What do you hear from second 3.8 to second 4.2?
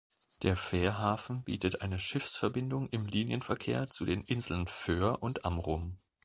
zu